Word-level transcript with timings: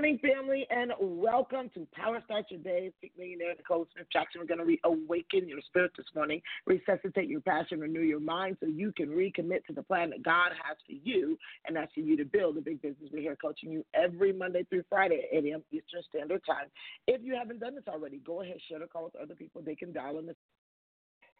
Morning, 0.00 0.18
family, 0.22 0.66
and 0.70 0.92
welcome 0.98 1.70
to 1.74 1.86
Power 1.92 2.22
Start 2.24 2.46
Your 2.48 2.60
Day. 2.60 2.90
Speak 2.96 3.12
Millionaire 3.18 3.54
Nicole 3.54 3.86
Smith 3.92 4.06
Jackson. 4.10 4.40
We're 4.40 4.46
going 4.46 4.60
to 4.60 4.64
reawaken 4.64 5.46
your 5.46 5.60
spirit 5.60 5.90
this 5.94 6.06
morning, 6.14 6.40
resuscitate 6.64 7.28
your 7.28 7.42
passion, 7.42 7.80
renew 7.80 8.00
your 8.00 8.18
mind 8.18 8.56
so 8.60 8.66
you 8.66 8.92
can 8.96 9.10
recommit 9.10 9.62
to 9.66 9.74
the 9.74 9.82
plan 9.82 10.08
that 10.08 10.22
God 10.22 10.52
has 10.52 10.78
for 10.86 10.94
you, 11.04 11.36
and 11.66 11.76
that's 11.76 11.92
for 11.92 12.00
you 12.00 12.16
to 12.16 12.24
build 12.24 12.56
a 12.56 12.62
big 12.62 12.80
business. 12.80 13.10
We're 13.12 13.20
here 13.20 13.36
coaching 13.36 13.70
you 13.70 13.84
every 13.92 14.32
Monday 14.32 14.64
through 14.70 14.84
Friday 14.88 15.28
at 15.30 15.36
8 15.36 15.50
a.m. 15.50 15.62
Eastern 15.70 16.00
Standard 16.08 16.40
Time. 16.46 16.68
If 17.06 17.20
you 17.22 17.34
haven't 17.34 17.60
done 17.60 17.74
this 17.74 17.84
already, 17.86 18.22
go 18.24 18.40
ahead, 18.40 18.56
share 18.70 18.78
the 18.78 18.86
call 18.86 19.04
with 19.04 19.16
other 19.16 19.34
people. 19.34 19.60
They 19.60 19.74
can 19.74 19.92
dial 19.92 20.18
in 20.18 20.24
the 20.24 20.34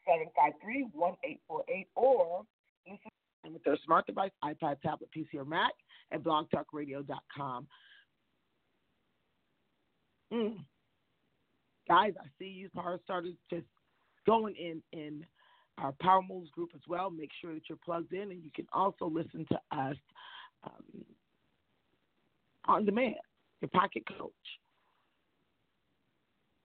753 0.04 0.90
1848 0.92 1.88
or 1.96 2.44
listen 2.86 3.54
with 3.54 3.64
their 3.64 3.78
smart 3.86 4.06
device, 4.06 4.32
iPad, 4.44 4.82
tablet, 4.82 5.08
PC, 5.16 5.36
or 5.36 5.46
Mac 5.46 5.72
at 6.12 6.22
blogtalkradio.com. 6.22 7.66
Mm. 10.32 10.58
Guys, 11.88 12.12
I 12.20 12.26
see 12.38 12.46
you 12.46 12.68
power 12.74 13.00
started 13.04 13.36
just 13.48 13.66
going 14.26 14.54
in 14.56 14.82
in 14.92 15.26
our 15.78 15.92
Power 16.00 16.22
Moves 16.22 16.50
group 16.50 16.70
as 16.74 16.82
well. 16.88 17.10
Make 17.10 17.30
sure 17.40 17.54
that 17.54 17.62
you're 17.68 17.78
plugged 17.84 18.12
in, 18.12 18.30
and 18.30 18.44
you 18.44 18.50
can 18.54 18.66
also 18.72 19.06
listen 19.06 19.46
to 19.50 19.60
us 19.76 19.96
um, 20.64 21.04
on 22.66 22.84
demand, 22.84 23.16
your 23.60 23.70
Pocket 23.70 24.04
Coach, 24.18 24.32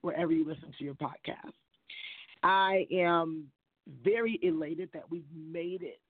wherever 0.01 0.31
you 0.31 0.45
listen 0.45 0.71
to 0.77 0.83
your 0.83 0.95
podcast. 0.95 1.53
I 2.43 2.85
am 2.91 3.47
very 4.03 4.39
elated 4.43 4.89
that 4.93 5.09
we've 5.09 5.23
made 5.33 5.81
it 5.81 6.01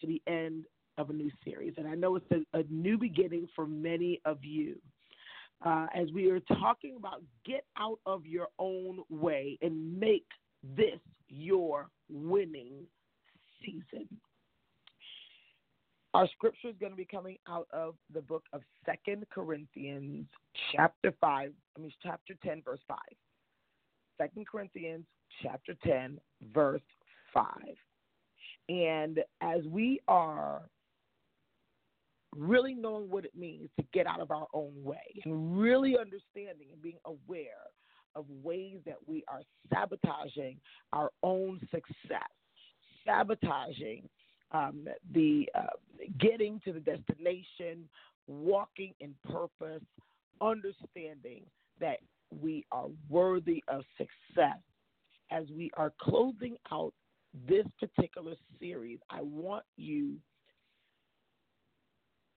to 0.00 0.06
the 0.06 0.22
end 0.26 0.66
of 0.98 1.10
a 1.10 1.12
new 1.12 1.30
series. 1.44 1.74
And 1.78 1.88
I 1.88 1.94
know 1.94 2.16
it's 2.16 2.30
a, 2.30 2.58
a 2.58 2.64
new 2.68 2.98
beginning 2.98 3.48
for 3.54 3.66
many 3.66 4.20
of 4.24 4.44
you. 4.44 4.76
Uh, 5.64 5.86
as 5.94 6.10
we 6.12 6.28
are 6.28 6.40
talking 6.40 6.96
about 6.96 7.22
get 7.46 7.64
out 7.78 8.00
of 8.04 8.26
your 8.26 8.48
own 8.58 9.00
way 9.08 9.56
and 9.62 9.98
make 9.98 10.26
this 10.76 10.98
your 11.28 11.88
winning 12.08 12.84
season. 13.64 14.08
Our 16.14 16.28
scripture 16.28 16.68
is 16.68 16.74
going 16.78 16.92
to 16.92 16.96
be 16.96 17.06
coming 17.06 17.38
out 17.48 17.68
of 17.72 17.94
the 18.12 18.20
book 18.20 18.44
of 18.52 18.60
Second 18.84 19.24
Corinthians, 19.32 20.26
chapter 20.74 21.14
5, 21.20 21.52
I 21.76 21.80
mean, 21.80 21.92
chapter 22.02 22.34
10, 22.44 22.62
verse 22.64 22.80
5. 22.86 22.98
Second 24.18 24.46
Corinthians, 24.46 25.06
chapter 25.42 25.74
10, 25.84 26.20
verse 26.52 26.82
5. 27.32 27.46
And 28.68 29.20
as 29.40 29.62
we 29.70 30.00
are 30.06 30.62
really 32.36 32.74
knowing 32.74 33.10
what 33.10 33.24
it 33.24 33.34
means 33.36 33.68
to 33.78 33.84
get 33.92 34.06
out 34.06 34.20
of 34.20 34.30
our 34.30 34.46
own 34.54 34.72
way 34.82 35.20
and 35.24 35.60
really 35.60 35.96
understanding 35.98 36.68
and 36.72 36.80
being 36.82 36.98
aware 37.04 37.68
of 38.14 38.24
ways 38.42 38.78
that 38.84 38.96
we 39.06 39.24
are 39.28 39.42
sabotaging 39.72 40.58
our 40.92 41.10
own 41.22 41.60
success, 41.70 42.28
sabotaging 43.06 44.08
um, 44.52 44.86
the 45.12 45.48
uh, 45.54 45.66
getting 46.18 46.60
to 46.64 46.72
the 46.72 46.80
destination, 46.80 47.88
walking 48.26 48.92
in 49.00 49.14
purpose, 49.30 49.82
understanding 50.40 51.44
that 51.80 51.98
we 52.30 52.64
are 52.72 52.86
worthy 53.08 53.62
of 53.68 53.82
success. 53.96 54.58
As 55.30 55.44
we 55.56 55.70
are 55.78 55.92
closing 55.98 56.56
out 56.70 56.92
this 57.48 57.64
particular 57.80 58.34
series, 58.60 58.98
I 59.08 59.22
want 59.22 59.64
you 59.78 60.16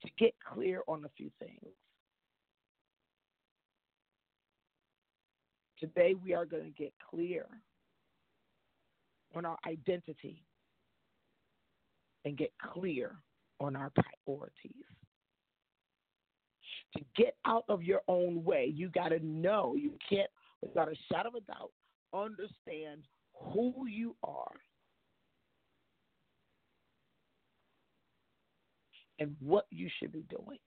to 0.06 0.12
get 0.18 0.34
clear 0.54 0.82
on 0.88 1.06
a 1.06 1.10
few 1.18 1.30
things. 1.40 1.74
Today, 5.80 6.16
we 6.24 6.34
are 6.34 6.46
going 6.46 6.64
to 6.64 6.70
get 6.72 6.94
clear 7.10 7.46
on 9.36 9.46
our 9.46 9.58
identity 9.68 10.44
and 12.24 12.38
get 12.38 12.52
clear 12.74 13.16
on 13.60 13.76
our 13.76 13.92
priorities. 14.26 14.86
To 16.96 17.04
get 17.18 17.36
out 17.46 17.66
of 17.68 17.84
your 17.84 18.02
own 18.08 18.44
way, 18.44 18.72
you 18.74 18.90
got 18.90 19.10
to 19.10 19.20
know, 19.20 19.76
you 19.76 19.92
can't, 20.10 20.30
without 20.62 20.88
a 20.88 20.96
shadow 21.12 21.30
of 21.30 21.36
a 21.36 21.42
doubt, 21.42 21.72
understand 22.14 23.04
who 23.34 23.86
you 23.88 24.16
are 24.24 24.56
and 29.20 29.36
what 29.40 29.66
you 29.72 29.90
should 30.00 30.12
be 30.12 30.24
doing. 30.30 30.60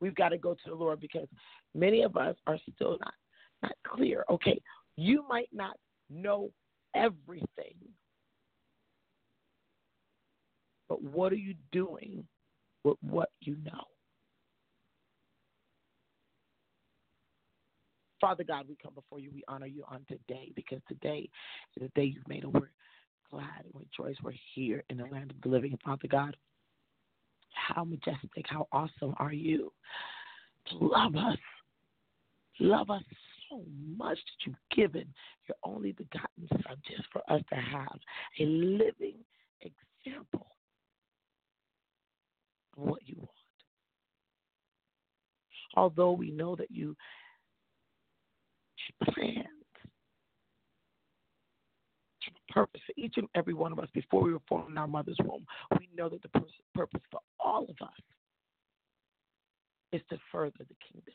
We've 0.00 0.14
got 0.14 0.30
to 0.30 0.38
go 0.38 0.54
to 0.54 0.60
the 0.66 0.74
Lord 0.74 1.00
because 1.00 1.28
many 1.74 2.02
of 2.02 2.16
us 2.16 2.36
are 2.46 2.58
still 2.74 2.98
not 3.00 3.14
not 3.62 3.72
clear. 3.86 4.24
Okay, 4.30 4.60
you 4.96 5.24
might 5.28 5.48
not 5.52 5.76
know 6.10 6.50
everything, 6.94 7.74
but 10.88 11.02
what 11.02 11.32
are 11.32 11.36
you 11.36 11.54
doing 11.72 12.24
with 12.84 12.98
what 13.00 13.30
you 13.40 13.56
know? 13.64 13.84
Father 18.20 18.44
God, 18.44 18.66
we 18.68 18.76
come 18.82 18.94
before 18.94 19.18
you. 19.18 19.30
We 19.32 19.42
honor 19.48 19.66
you 19.66 19.84
on 19.88 20.04
today 20.08 20.52
because 20.54 20.80
today 20.88 21.28
is 21.76 21.82
the 21.82 22.00
day 22.00 22.06
you've 22.06 22.28
made, 22.28 22.44
a 22.44 22.48
word 22.48 22.70
glad 23.30 23.64
and 23.64 23.74
rejoice 23.74 24.16
we're 24.22 24.32
here 24.54 24.84
in 24.90 24.98
the 24.98 25.06
land 25.06 25.30
of 25.30 25.40
the 25.42 25.48
living. 25.48 25.78
Father 25.84 26.08
God, 26.08 26.36
how 27.50 27.84
majestic, 27.84 28.44
how 28.46 28.68
awesome 28.72 29.14
are 29.18 29.32
you 29.32 29.72
to 30.68 30.76
love 30.76 31.16
us. 31.16 31.38
Love 32.58 32.90
us 32.90 33.02
so 33.50 33.62
much 33.96 34.16
that 34.16 34.46
you've 34.46 34.56
given 34.74 35.06
your 35.46 35.56
only 35.62 35.92
begotten 35.92 36.48
Son 36.48 36.76
just 36.88 37.04
for 37.12 37.22
us 37.30 37.42
to 37.50 37.56
have 37.56 37.98
a 38.40 38.44
living 38.44 39.18
example 39.60 40.46
of 42.76 42.84
what 42.84 43.00
you 43.06 43.16
want. 43.18 43.30
Although 45.76 46.12
we 46.12 46.30
know 46.30 46.56
that 46.56 46.70
you 46.70 46.96
plan 49.02 49.44
purpose 52.56 52.80
for 52.86 52.94
each 52.96 53.18
and 53.18 53.28
every 53.34 53.52
one 53.52 53.70
of 53.70 53.78
us 53.78 53.88
before 53.92 54.22
we 54.22 54.32
were 54.32 54.40
formed 54.48 54.70
in 54.70 54.78
our 54.78 54.86
mother's 54.88 55.18
womb. 55.22 55.44
We 55.78 55.90
know 55.94 56.08
that 56.08 56.22
the 56.22 56.30
purpose 56.74 57.02
for 57.10 57.20
all 57.38 57.64
of 57.64 57.86
us 57.86 57.92
is 59.92 60.00
to 60.08 60.16
further 60.32 60.52
the 60.58 60.74
kingdom. 60.90 61.14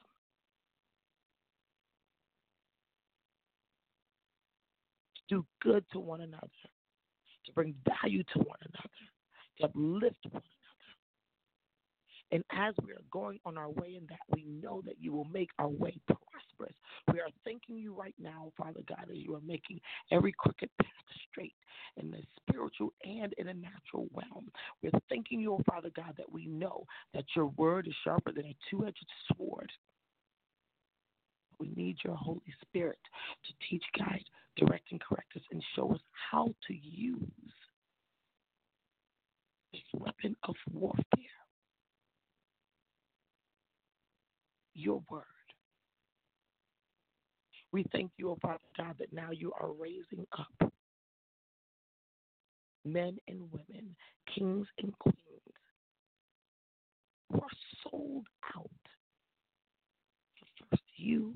To 5.29 5.35
do 5.35 5.45
good 5.63 5.83
to 5.93 5.99
one 5.99 6.21
another, 6.21 6.47
to 7.47 7.51
bring 7.53 7.73
value 8.03 8.23
to 8.33 8.39
one 8.39 8.59
another, 8.61 8.89
to 9.57 9.63
uplift 9.65 10.19
one 10.29 10.43
and 12.31 12.43
as 12.51 12.73
we 12.83 12.91
are 12.93 13.03
going 13.11 13.39
on 13.45 13.57
our 13.57 13.69
way 13.69 13.97
in 13.97 14.07
that, 14.09 14.19
we 14.33 14.45
know 14.45 14.81
that 14.85 14.95
you 14.99 15.11
will 15.11 15.27
make 15.33 15.49
our 15.59 15.67
way 15.67 15.99
prosperous. 16.07 16.75
We 17.11 17.19
are 17.19 17.29
thanking 17.43 17.77
you 17.77 17.93
right 17.93 18.15
now, 18.17 18.53
Father 18.57 18.81
God, 18.87 19.07
as 19.11 19.17
you 19.17 19.35
are 19.35 19.41
making 19.45 19.81
every 20.11 20.33
crooked 20.37 20.69
path 20.81 20.89
straight 21.29 21.55
in 21.97 22.09
the 22.09 22.19
spiritual 22.37 22.93
and 23.03 23.33
in 23.33 23.47
the 23.47 23.53
natural 23.53 24.07
realm. 24.13 24.49
We're 24.81 24.91
thanking 25.09 25.41
you, 25.41 25.53
oh 25.53 25.61
Father 25.69 25.91
God, 25.95 26.13
that 26.17 26.31
we 26.31 26.45
know 26.47 26.85
that 27.13 27.25
your 27.35 27.47
word 27.57 27.87
is 27.87 27.93
sharper 28.03 28.31
than 28.31 28.45
a 28.45 28.55
two 28.69 28.85
edged 28.85 29.05
sword. 29.35 29.69
We 31.59 31.71
need 31.75 31.97
your 32.03 32.15
Holy 32.15 32.41
Spirit 32.61 32.99
to 33.45 33.53
teach, 33.69 33.83
guide, 33.97 34.23
direct, 34.55 34.91
and 34.91 35.01
correct 35.01 35.35
us 35.35 35.43
and 35.51 35.61
show 35.75 35.93
us 35.93 35.99
how 36.31 36.47
to 36.67 36.73
use 36.73 37.19
this 39.73 39.81
weapon 39.93 40.35
of 40.43 40.55
warfare 40.71 41.40
your 44.73 45.01
word. 45.09 45.23
We 47.71 47.85
thank 47.91 48.11
you, 48.17 48.31
O 48.31 48.37
Father 48.41 48.59
God, 48.77 48.95
that 48.99 49.13
now 49.13 49.31
you 49.31 49.53
are 49.59 49.71
raising 49.71 50.25
up 50.37 50.71
men 52.83 53.17
and 53.27 53.41
women, 53.51 53.95
kings 54.35 54.67
and 54.81 54.97
queens, 54.99 55.17
who 57.31 57.39
are 57.39 57.47
sold 57.83 58.25
out 58.55 58.69
first 60.71 60.83
you, 60.95 61.33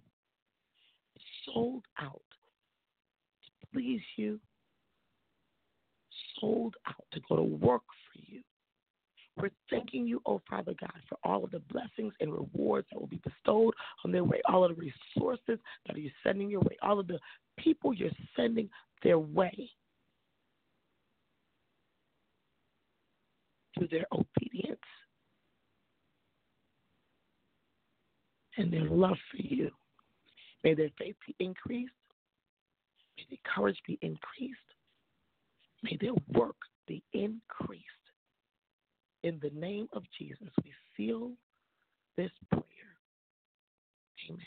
sold 1.46 1.84
out 2.00 2.22
to 3.62 3.68
please 3.74 4.02
you, 4.16 4.40
sold 6.40 6.76
out 6.88 7.04
to 7.12 7.20
go 7.28 7.36
to 7.36 7.44
work 7.44 7.84
for 7.88 8.22
you. 8.22 8.42
We're 9.38 9.50
thanking 9.70 10.08
you, 10.08 10.22
oh 10.26 10.42
Father 10.50 10.74
God, 10.80 10.94
for 11.10 11.18
all 11.24 11.44
of 11.44 11.52
the 11.52 11.60
blessings 11.60 12.14
and 12.22 12.32
rewards 12.32 12.88
that 12.92 13.00
will 13.00 13.08
be 13.08 13.22
bestowed 13.24 13.74
on 14.06 14.12
their 14.12 14.24
way, 14.24 14.42
all 14.48 14.64
of 14.64 14.76
the 14.76 14.92
resources 15.16 15.60
that 15.88 15.98
you're 15.98 16.12
sending 16.24 16.50
your 16.50 16.62
way, 16.62 16.78
all 16.82 17.00
of 17.00 17.08
the 17.08 17.20
people 17.58 17.94
you're 17.94 18.10
sending 18.36 18.70
their 19.04 19.20
way 19.20 19.70
through 23.78 23.88
their 23.90 24.06
obedience 24.14 24.80
and 28.58 28.72
their 28.72 28.86
love 28.86 29.18
for 29.32 29.42
you. 29.42 29.70
May 30.64 30.76
their 30.76 30.90
faith 30.98 31.16
be 31.28 31.36
increased. 31.40 31.92
May 33.18 33.26
their 33.30 33.54
courage 33.54 33.78
be 33.86 34.00
increased. 34.02 34.58
May 35.84 35.98
their 36.00 36.14
work 36.34 36.56
be 36.88 37.04
increased. 37.14 37.84
In 39.26 39.40
the 39.42 39.50
name 39.60 39.90
of 39.94 40.04
Jesus, 40.20 40.50
we 40.64 40.72
seal 40.96 41.32
this 42.16 42.30
prayer. 42.52 42.62
Amen. 44.30 44.46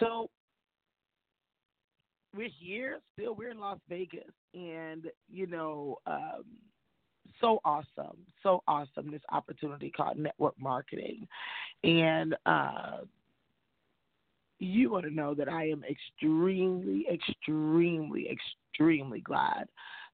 So 0.00 0.30
we're 2.34 2.48
here 2.48 3.00
still. 3.12 3.34
We're 3.34 3.50
in 3.50 3.60
Las 3.60 3.78
Vegas, 3.90 4.32
and 4.54 5.04
you 5.30 5.46
know, 5.46 5.98
um, 6.06 6.44
so 7.42 7.60
awesome, 7.62 8.16
so 8.42 8.62
awesome. 8.66 9.10
This 9.10 9.20
opportunity 9.30 9.90
called 9.94 10.16
network 10.16 10.54
marketing, 10.58 11.28
and 11.84 12.34
uh, 12.46 13.00
you 14.60 14.92
want 14.92 15.04
to 15.04 15.10
know 15.10 15.34
that 15.34 15.50
I 15.50 15.68
am 15.68 15.84
extremely, 15.84 17.04
extremely, 17.12 18.30
extremely 18.30 19.20
glad 19.20 19.68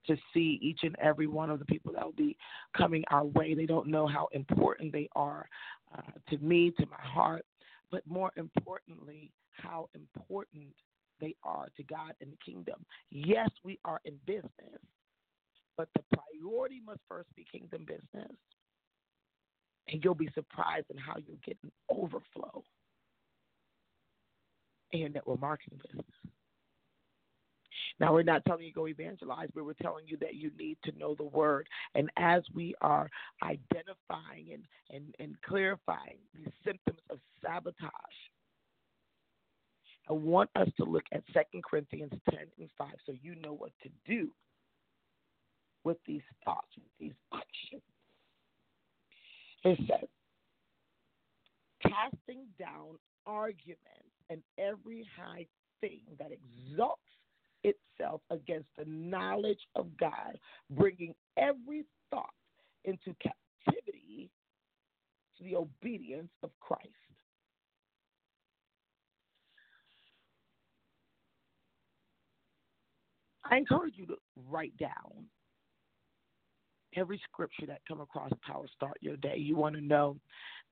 to 0.06 0.16
see 0.32 0.58
each 0.62 0.80
and 0.82 0.96
every 1.00 1.26
one 1.26 1.50
of 1.50 1.58
the 1.58 1.64
people 1.64 1.92
that 1.92 2.04
will 2.04 2.12
be 2.12 2.36
coming 2.76 3.04
our 3.10 3.24
way. 3.24 3.54
They 3.54 3.66
don't 3.66 3.88
know 3.88 4.06
how 4.06 4.28
important 4.32 4.92
they 4.92 5.08
are 5.14 5.48
uh, 5.96 6.12
to 6.30 6.38
me, 6.38 6.72
to 6.78 6.86
my 6.86 7.00
heart, 7.00 7.44
but 7.90 8.06
more 8.06 8.32
importantly, 8.36 9.30
how 9.52 9.88
important 9.94 10.74
they 11.20 11.34
are 11.42 11.68
to 11.76 11.82
God 11.84 12.12
and 12.20 12.32
the 12.32 12.36
kingdom. 12.44 12.84
Yes, 13.10 13.48
we 13.62 13.78
are 13.84 14.00
in 14.04 14.14
business, 14.26 14.80
but 15.76 15.88
the 15.94 16.02
priority 16.16 16.82
must 16.84 17.00
first 17.08 17.28
be 17.36 17.46
kingdom 17.50 17.84
business. 17.86 18.32
And 19.88 20.02
you'll 20.02 20.14
be 20.14 20.30
surprised 20.34 20.86
in 20.90 20.96
how 20.96 21.14
you'll 21.18 21.36
get 21.44 21.58
an 21.62 21.70
overflow 21.90 22.64
in 24.92 25.12
network 25.12 25.40
marketing 25.40 25.78
business. 25.86 26.06
Now, 28.00 28.12
we're 28.12 28.23
not 28.23 28.44
telling 28.44 28.65
you 28.65 28.73
go 28.73 28.88
evangelize, 28.88 29.49
but 29.55 29.65
we're 29.65 29.75
telling 29.75 30.06
you 30.06 30.17
that 30.19 30.35
you 30.35 30.50
need 30.59 30.79
to 30.85 30.99
know 30.99 31.15
the 31.15 31.25
word. 31.25 31.69
And 31.94 32.11
as 32.17 32.43
we 32.55 32.75
are 32.81 33.11
identifying 33.43 34.49
and, 34.53 34.65
and, 34.91 35.15
and 35.19 35.37
clarifying 35.43 36.19
these 36.35 36.53
symptoms 36.65 37.00
of 37.11 37.19
sabotage, 37.43 37.91
I 40.09 40.12
want 40.12 40.50
us 40.55 40.69
to 40.76 40.85
look 40.85 41.05
at 41.12 41.23
2 41.32 41.61
Corinthians 41.69 42.12
10 42.31 42.38
and 42.59 42.69
5 42.76 42.88
so 43.06 43.12
you 43.23 43.37
know 43.37 43.55
what 43.55 43.73
to 43.82 43.88
do 44.06 44.31
with 45.82 45.97
these 46.06 46.23
thoughts, 46.44 46.69
with 46.76 46.93
these 46.99 47.15
actions. 47.32 47.82
It 49.65 49.79
says, 49.88 50.09
casting 51.82 52.47
down 52.59 52.99
arguments 53.26 53.79
and 54.29 54.43
every 54.59 55.06
high 55.17 55.47
thing 55.81 56.00
that 56.19 56.31
exalts 56.32 57.00
itself 57.64 58.20
against 58.31 58.69
the 58.78 58.84
knowledge 58.87 59.61
of 59.75 59.88
God, 59.99 60.38
bringing 60.70 61.14
every 61.37 61.84
thought 62.11 62.31
into 62.84 63.14
captivity 63.22 64.31
to 65.38 65.44
the 65.44 65.56
obedience 65.56 66.31
of 66.43 66.50
Christ. 66.61 66.88
I 73.50 73.56
encourage 73.56 73.94
you 73.96 74.06
to 74.06 74.16
write 74.49 74.76
down 74.78 75.26
every 76.96 77.20
scripture 77.31 77.66
that 77.66 77.81
come 77.87 78.00
across 78.00 78.31
Power 78.46 78.66
Start 78.75 78.96
Your 79.00 79.16
Day. 79.16 79.37
You 79.37 79.56
want 79.56 79.75
to 79.75 79.81
know 79.81 80.16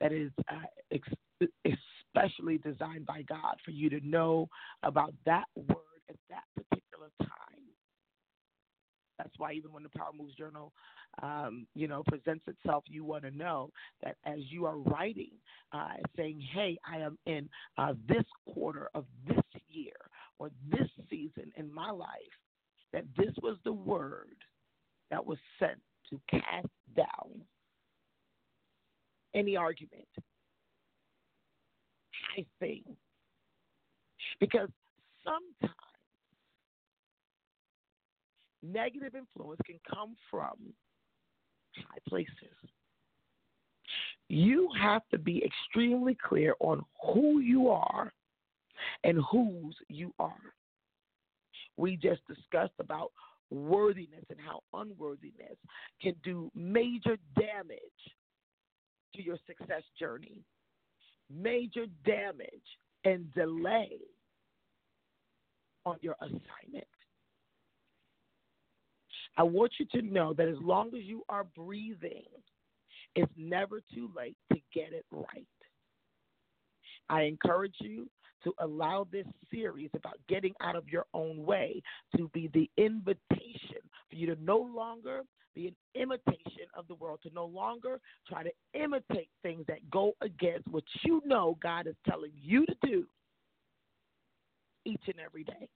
that 0.00 0.12
is 0.12 0.30
uh, 0.50 0.66
ex- 0.90 1.48
especially 2.14 2.58
designed 2.58 3.06
by 3.06 3.22
God 3.22 3.56
for 3.64 3.72
you 3.72 3.90
to 3.90 4.00
know 4.06 4.48
about 4.82 5.12
that 5.26 5.44
word 5.56 5.76
at 6.08 6.16
that 6.30 6.44
particular 6.56 6.81
time. 7.20 7.62
That's 9.18 9.38
why 9.38 9.52
even 9.52 9.72
when 9.72 9.82
the 9.82 9.88
Power 9.90 10.10
Moves 10.16 10.34
Journal, 10.34 10.72
um, 11.22 11.66
you 11.74 11.86
know, 11.86 12.02
presents 12.08 12.44
itself, 12.48 12.84
you 12.86 13.04
want 13.04 13.22
to 13.24 13.30
know 13.30 13.70
that 14.02 14.16
as 14.24 14.38
you 14.50 14.64
are 14.64 14.78
writing, 14.78 15.32
uh, 15.72 15.94
saying, 16.16 16.40
"Hey, 16.40 16.78
I 16.84 16.98
am 16.98 17.18
in 17.26 17.48
uh, 17.78 17.94
this 18.08 18.24
quarter 18.52 18.88
of 18.94 19.04
this 19.26 19.44
year 19.68 19.96
or 20.38 20.50
this 20.68 20.88
season 21.08 21.52
in 21.56 21.72
my 21.72 21.90
life," 21.90 22.08
that 22.92 23.04
this 23.16 23.34
was 23.42 23.58
the 23.64 23.72
word 23.72 24.36
that 25.10 25.24
was 25.24 25.38
sent 25.58 25.80
to 26.10 26.20
cast 26.28 26.68
down 26.96 27.44
any 29.34 29.56
argument, 29.56 30.08
high 32.34 32.46
thing. 32.58 32.82
Because 34.40 34.68
sometimes 35.24 35.91
negative 38.62 39.14
influence 39.14 39.60
can 39.66 39.78
come 39.92 40.16
from 40.30 40.56
high 41.76 41.98
places. 42.08 42.56
You 44.28 44.68
have 44.80 45.02
to 45.10 45.18
be 45.18 45.44
extremely 45.44 46.16
clear 46.26 46.54
on 46.60 46.82
who 47.12 47.40
you 47.40 47.68
are 47.68 48.12
and 49.04 49.18
whose 49.30 49.76
you 49.88 50.12
are. 50.18 50.34
We 51.76 51.96
just 51.96 52.20
discussed 52.26 52.74
about 52.78 53.12
worthiness 53.50 54.24
and 54.30 54.38
how 54.40 54.62
unworthiness 54.72 55.56
can 56.00 56.14
do 56.24 56.50
major 56.54 57.18
damage 57.38 57.78
to 59.14 59.22
your 59.22 59.36
success 59.46 59.82
journey, 59.98 60.42
major 61.30 61.86
damage 62.04 62.46
and 63.04 63.32
delay 63.34 63.90
on 65.84 65.96
your 66.00 66.16
assignment. 66.22 66.86
I 69.36 69.42
want 69.42 69.72
you 69.78 69.86
to 69.92 70.02
know 70.02 70.34
that 70.34 70.48
as 70.48 70.58
long 70.60 70.88
as 70.88 71.02
you 71.04 71.22
are 71.28 71.44
breathing, 71.44 72.24
it's 73.14 73.32
never 73.36 73.80
too 73.94 74.10
late 74.16 74.36
to 74.52 74.60
get 74.74 74.92
it 74.92 75.04
right. 75.10 75.46
I 77.08 77.22
encourage 77.22 77.74
you 77.80 78.08
to 78.44 78.52
allow 78.58 79.06
this 79.10 79.26
series 79.50 79.90
about 79.94 80.18
getting 80.28 80.54
out 80.60 80.76
of 80.76 80.88
your 80.88 81.06
own 81.14 81.44
way 81.44 81.82
to 82.16 82.28
be 82.32 82.50
the 82.52 82.68
invitation 82.76 83.80
for 84.10 84.16
you 84.16 84.26
to 84.34 84.42
no 84.42 84.58
longer 84.58 85.22
be 85.54 85.68
an 85.68 85.76
imitation 85.94 86.66
of 86.74 86.88
the 86.88 86.94
world, 86.94 87.20
to 87.22 87.30
no 87.34 87.44
longer 87.44 88.00
try 88.26 88.42
to 88.42 88.50
imitate 88.74 89.28
things 89.42 89.64
that 89.68 89.90
go 89.90 90.12
against 90.22 90.66
what 90.68 90.84
you 91.04 91.22
know 91.24 91.58
God 91.62 91.86
is 91.86 91.94
telling 92.08 92.32
you 92.34 92.64
to 92.66 92.74
do 92.82 93.04
each 94.84 95.02
and 95.06 95.20
every 95.24 95.44
day. 95.44 95.68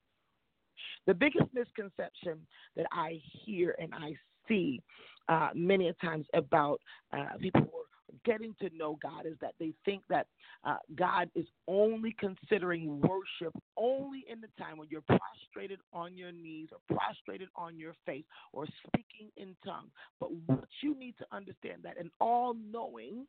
The 1.06 1.14
biggest 1.14 1.46
misconception 1.54 2.46
that 2.76 2.86
I 2.92 3.20
hear 3.44 3.76
and 3.78 3.94
I 3.94 4.14
see 4.48 4.82
uh, 5.28 5.50
many 5.54 5.92
times 6.00 6.26
about 6.34 6.80
uh, 7.12 7.36
people 7.40 7.62
who 7.62 7.66
are 7.66 7.86
getting 8.24 8.54
to 8.60 8.70
know 8.76 8.98
God 9.02 9.26
is 9.26 9.36
that 9.40 9.54
they 9.58 9.72
think 9.84 10.02
that 10.08 10.26
uh, 10.64 10.76
God 10.94 11.30
is 11.34 11.46
only 11.68 12.14
considering 12.18 13.00
worship 13.00 13.52
only 13.76 14.24
in 14.28 14.40
the 14.40 14.48
time 14.58 14.78
when 14.78 14.88
you're 14.90 15.02
prostrated 15.02 15.80
on 15.92 16.16
your 16.16 16.32
knees 16.32 16.68
or 16.72 16.96
prostrated 16.96 17.48
on 17.56 17.78
your 17.78 17.94
face 18.04 18.24
or 18.52 18.66
speaking 18.86 19.30
in 19.36 19.56
tongues. 19.64 19.90
But 20.20 20.30
what 20.46 20.68
you 20.82 20.96
need 20.98 21.16
to 21.18 21.26
understand 21.32 21.82
that 21.82 21.98
an 21.98 22.10
all 22.20 22.54
knowing, 22.54 23.26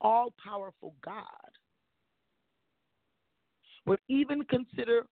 all 0.00 0.32
powerful 0.42 0.94
God 1.04 1.22
would 3.86 4.00
even 4.08 4.44
consider 4.44 5.04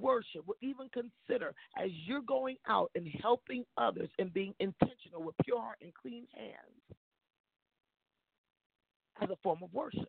worship, 0.00 0.46
would 0.46 0.56
even 0.60 0.88
consider 0.92 1.54
as 1.78 1.90
you're 2.06 2.22
going 2.22 2.56
out 2.68 2.90
and 2.94 3.06
helping 3.20 3.64
others 3.76 4.08
and 4.18 4.32
being 4.32 4.54
intentional 4.60 5.22
with 5.22 5.34
pure 5.44 5.60
heart 5.60 5.78
and 5.82 5.92
clean 5.94 6.26
hands 6.34 6.98
as 9.20 9.30
a 9.30 9.36
form 9.42 9.58
of 9.62 9.72
worship. 9.72 10.08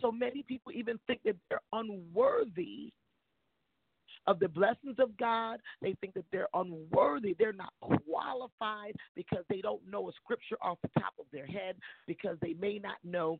So 0.00 0.12
many 0.12 0.42
people 0.42 0.72
even 0.72 0.98
think 1.06 1.20
that 1.24 1.36
they're 1.48 1.60
unworthy 1.72 2.92
of 4.26 4.38
the 4.40 4.48
blessings 4.48 4.96
of 4.98 5.16
God. 5.16 5.60
They 5.80 5.94
think 6.00 6.14
that 6.14 6.24
they're 6.32 6.48
unworthy. 6.52 7.34
They're 7.38 7.52
not 7.52 7.72
qualified 7.80 8.94
because 9.14 9.44
they 9.48 9.60
don't 9.60 9.80
know 9.88 10.08
a 10.08 10.12
scripture 10.12 10.58
off 10.60 10.78
the 10.82 11.00
top 11.00 11.14
of 11.18 11.26
their 11.32 11.46
head, 11.46 11.76
because 12.06 12.36
they 12.42 12.54
may 12.54 12.78
not 12.78 12.96
know 13.04 13.38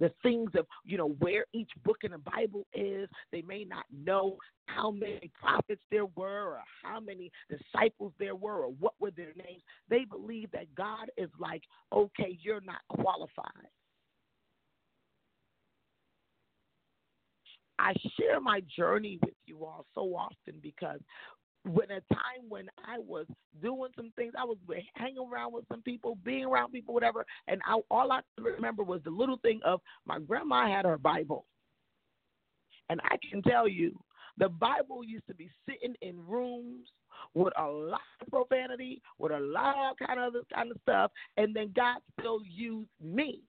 the 0.00 0.12
things 0.22 0.50
of 0.56 0.66
you 0.84 0.98
know 0.98 1.10
where 1.18 1.44
each 1.52 1.70
book 1.84 1.98
in 2.02 2.12
the 2.12 2.18
Bible 2.18 2.66
is. 2.74 3.08
They 3.32 3.42
may 3.42 3.64
not 3.64 3.84
know 3.92 4.36
how 4.66 4.90
many 4.90 5.30
prophets 5.40 5.82
there 5.90 6.06
were, 6.16 6.56
or 6.56 6.62
how 6.82 7.00
many 7.00 7.30
disciples 7.48 8.12
there 8.18 8.34
were, 8.34 8.64
or 8.64 8.72
what 8.78 8.94
were 9.00 9.10
their 9.10 9.32
names. 9.36 9.62
They 9.88 10.04
believe 10.04 10.50
that 10.52 10.74
God 10.74 11.10
is 11.16 11.30
like, 11.38 11.62
okay, 11.92 12.38
you're 12.42 12.60
not 12.60 12.80
qualified. 12.88 13.70
I 17.78 17.92
share 18.18 18.40
my 18.40 18.62
journey 18.74 19.18
with 19.22 19.34
you 19.44 19.64
all 19.64 19.84
so 19.94 20.00
often 20.16 20.60
because 20.62 21.00
when 21.66 21.90
a 21.90 22.00
time 22.14 22.48
when 22.48 22.68
I 22.86 22.98
was 22.98 23.26
doing 23.60 23.90
some 23.96 24.12
things, 24.16 24.32
I 24.38 24.44
was 24.44 24.56
hanging 24.94 25.26
around 25.30 25.52
with 25.52 25.64
some 25.68 25.82
people, 25.82 26.16
being 26.24 26.44
around 26.44 26.72
people, 26.72 26.94
whatever, 26.94 27.26
and 27.48 27.60
I, 27.66 27.80
all 27.90 28.12
I 28.12 28.20
remember 28.38 28.82
was 28.82 29.00
the 29.04 29.10
little 29.10 29.38
thing 29.38 29.60
of 29.64 29.80
my 30.06 30.18
grandma 30.18 30.68
had 30.68 30.84
her 30.84 30.98
Bible, 30.98 31.44
and 32.88 33.00
I 33.04 33.16
can 33.28 33.42
tell 33.42 33.66
you, 33.66 33.98
the 34.38 34.48
Bible 34.48 35.02
used 35.02 35.26
to 35.26 35.34
be 35.34 35.50
sitting 35.68 35.94
in 36.02 36.24
rooms 36.26 36.88
with 37.34 37.52
a 37.58 37.66
lot 37.66 38.00
of 38.20 38.28
profanity, 38.28 39.00
with 39.18 39.32
a 39.32 39.40
lot 39.40 39.74
of 39.90 40.06
kind 40.06 40.20
of 40.20 40.26
other 40.34 40.42
kind 40.54 40.70
of 40.70 40.76
stuff, 40.82 41.10
and 41.36 41.56
then 41.56 41.72
God 41.74 41.96
still 42.20 42.40
used 42.44 42.90
me. 43.02 43.40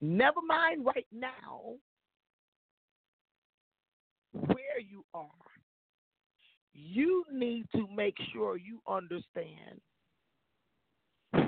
Never 0.00 0.40
mind 0.44 0.84
right 0.84 1.06
now 1.12 1.76
where 4.32 4.80
you 4.80 5.04
are. 5.14 5.28
You 6.74 7.24
need 7.32 7.66
to 7.74 7.86
make 7.94 8.16
sure 8.32 8.56
you 8.56 8.80
understand 8.88 9.80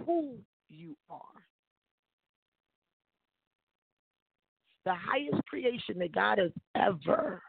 who 0.07 0.37
you 0.69 0.97
are. 1.09 1.21
The 4.85 4.95
highest 4.95 5.43
creation 5.47 5.99
that 5.99 6.13
God 6.13 6.39
has 6.39 6.51
ever 6.75 7.43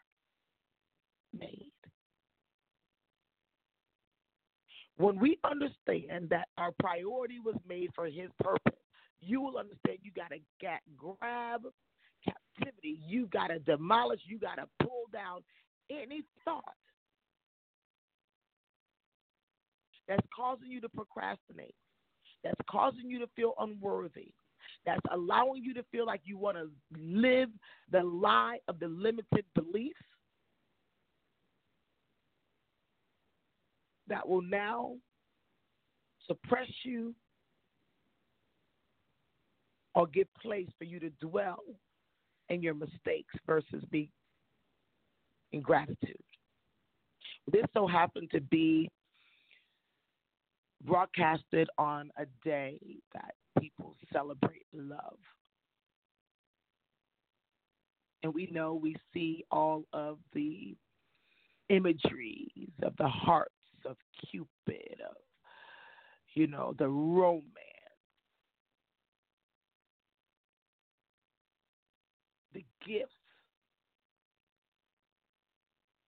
made. 1.38 1.72
When 4.98 5.20
we 5.20 5.38
understand 5.44 6.30
that 6.30 6.48
our 6.58 6.72
priority 6.80 7.40
was 7.44 7.56
made 7.68 7.90
for 7.94 8.06
His 8.06 8.30
purpose, 8.42 8.80
you 9.20 9.42
will 9.42 9.58
understand 9.58 9.98
you 10.02 10.12
got 10.16 10.30
to 10.30 10.40
grab 10.98 11.64
captivity. 12.26 13.00
You 13.08 13.28
got 13.28 13.48
to 13.48 13.60
demolish. 13.60 14.22
You 14.26 14.40
got 14.40 14.56
to 14.56 14.68
pull 14.80 15.06
down 15.14 15.42
any 15.90 16.24
thought 16.44 16.64
that's 20.08 20.26
causing 20.36 20.70
you 20.70 20.82
to 20.82 20.90
procrastinate, 20.90 21.76
that's 22.44 22.60
causing 22.70 23.10
you 23.10 23.20
to 23.20 23.28
feel 23.36 23.54
unworthy, 23.60 24.32
that's 24.86 25.02
allowing 25.12 25.64
you 25.64 25.74
to 25.74 25.84
feel 25.92 26.06
like 26.06 26.22
you 26.24 26.38
want 26.38 26.58
to 26.58 26.70
live 26.98 27.50
the 27.92 28.04
lie 28.04 28.60
of 28.68 28.80
the 28.80 28.88
limited 28.88 29.46
beliefs 29.56 29.96
that 34.08 34.28
will 34.28 34.42
now 34.42 34.94
suppress 36.28 36.70
you 36.84 37.14
or 39.96 40.08
give 40.08 40.28
place 40.42 40.68
for 40.78 40.84
you 40.84 41.00
to 41.00 41.10
dwell 41.22 41.64
in 42.50 42.62
your 42.62 42.74
mistakes 42.74 43.34
versus 43.46 43.84
be 43.92 44.10
in 45.52 45.62
gratitude. 45.62 46.16
This 47.52 47.66
so 47.74 47.88
happened 47.88 48.30
to 48.32 48.42
be 48.42 48.90
broadcasted 50.84 51.70
on 51.78 52.12
a 52.18 52.26
day 52.44 52.80
that 53.14 53.34
people 53.60 53.96
celebrate 54.12 54.66
love. 54.74 55.18
And 58.24 58.34
we 58.34 58.50
know 58.52 58.74
we 58.74 58.96
see 59.14 59.46
all 59.52 59.84
of 59.94 60.18
the 60.34 60.76
imageries 61.70 62.72
of 62.82 62.94
the 62.98 63.08
hearts 63.08 63.52
of 63.86 63.98
Cupid, 64.30 65.00
of, 65.08 65.16
you 66.34 66.48
know, 66.48 66.74
the 66.78 66.88
romance 66.88 67.54
the 72.56 72.64
gifts, 72.86 73.14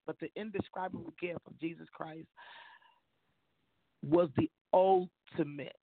but 0.06 0.16
the 0.20 0.28
indescribable 0.36 1.12
gift 1.20 1.40
of 1.46 1.58
Jesus 1.60 1.86
Christ 1.92 2.28
was 4.02 4.28
the 4.36 4.50
ultimate 4.72 5.76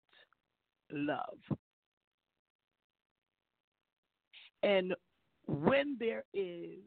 love. 0.90 1.38
And 4.62 4.94
when 5.46 5.96
there 6.00 6.24
is 6.32 6.78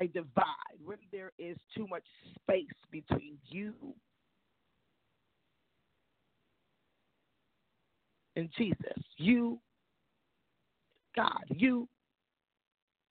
a 0.00 0.06
divide, 0.06 0.44
when 0.84 0.98
there 1.10 1.32
is 1.38 1.56
too 1.76 1.86
much 1.88 2.04
space 2.40 2.66
between 2.90 3.36
you 3.48 3.74
and 8.36 8.48
Jesus, 8.56 9.02
you 9.16 9.58
God, 11.16 11.44
you, 11.48 11.88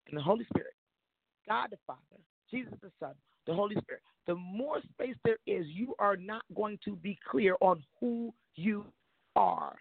and 0.08 0.18
the 0.18 0.22
Holy 0.22 0.46
Spirit, 0.46 0.74
God 1.48 1.68
the 1.72 1.77
Father, 1.86 2.00
Jesus 2.50 2.74
the 2.82 2.91
Son, 3.00 3.13
the 3.48 3.53
Holy 3.53 3.75
Spirit, 3.82 4.01
the 4.27 4.36
more 4.36 4.79
space 4.94 5.15
there 5.24 5.38
is, 5.48 5.65
you 5.68 5.96
are 6.00 6.15
not 6.15 6.44
going 6.56 6.79
to 6.86 6.96
be 6.96 7.18
clear 7.29 7.56
on 7.62 7.84
who 8.00 8.34
you 8.56 8.86
are. 9.36 9.75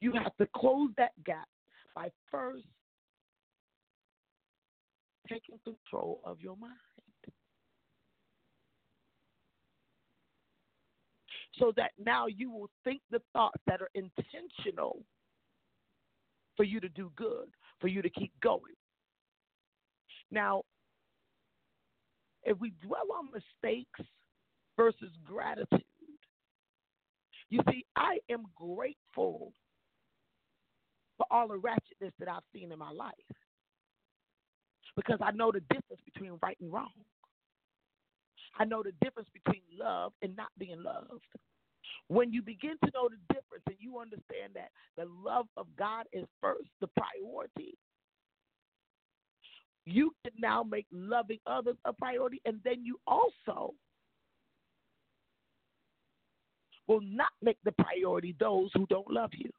You 0.00 0.12
have 0.12 0.34
to 0.36 0.48
close 0.56 0.90
that 0.96 1.12
gap 1.24 1.48
by 1.94 2.10
first 2.30 2.64
taking 5.28 5.58
control 5.64 6.20
of 6.24 6.40
your 6.40 6.56
mind. 6.56 6.72
So 11.58 11.72
that 11.76 11.92
now 11.98 12.26
you 12.26 12.50
will 12.50 12.70
think 12.84 13.00
the 13.10 13.20
thoughts 13.32 13.60
that 13.66 13.80
are 13.82 13.90
intentional 13.94 15.02
for 16.56 16.64
you 16.64 16.80
to 16.80 16.88
do 16.90 17.10
good, 17.16 17.48
for 17.80 17.88
you 17.88 18.02
to 18.02 18.10
keep 18.10 18.32
going. 18.40 18.74
Now, 20.30 20.62
if 22.44 22.58
we 22.58 22.72
dwell 22.82 23.06
on 23.18 23.28
mistakes 23.32 24.00
versus 24.76 25.10
gratitude, 25.24 25.82
you 27.50 27.60
see, 27.68 27.84
I 27.96 28.18
am 28.30 28.44
grateful 28.54 29.52
for 31.16 31.26
all 31.30 31.48
the 31.48 31.58
ratchetness 31.58 32.12
that 32.18 32.28
I've 32.28 32.42
seen 32.54 32.72
in 32.72 32.78
my 32.78 32.90
life 32.90 33.14
because 34.96 35.18
I 35.22 35.32
know 35.32 35.50
the 35.52 35.60
difference 35.60 36.00
between 36.04 36.38
right 36.42 36.56
and 36.60 36.72
wrong. 36.72 36.90
I 38.58 38.64
know 38.64 38.82
the 38.82 38.92
difference 39.02 39.28
between 39.32 39.62
love 39.78 40.12
and 40.22 40.36
not 40.36 40.48
being 40.58 40.82
loved. 40.82 41.24
When 42.08 42.32
you 42.32 42.42
begin 42.42 42.76
to 42.84 42.90
know 42.92 43.08
the 43.08 43.34
difference 43.34 43.64
and 43.66 43.76
you 43.78 43.98
understand 43.98 44.52
that 44.54 44.70
the 44.96 45.06
love 45.24 45.46
of 45.56 45.66
God 45.78 46.06
is 46.12 46.26
first, 46.40 46.68
the 46.80 46.88
priority, 46.88 47.78
you 49.86 50.12
can 50.24 50.32
now 50.38 50.62
make 50.62 50.86
loving 50.92 51.38
others 51.46 51.76
a 51.84 51.92
priority, 51.92 52.40
and 52.44 52.60
then 52.64 52.84
you 52.84 52.98
also 53.06 53.74
will 56.86 57.00
not 57.00 57.30
make 57.40 57.58
the 57.64 57.72
priority 57.72 58.34
those 58.38 58.70
who 58.74 58.86
don't 58.86 59.10
love 59.10 59.30
you. 59.32 59.50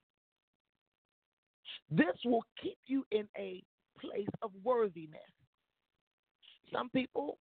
This 1.89 2.15
will 2.25 2.43
keep 2.61 2.77
you 2.87 3.05
in 3.11 3.27
a 3.37 3.63
place 3.99 4.27
of 4.41 4.51
worthiness. 4.63 5.19
Some 6.71 6.89
people 6.89 7.37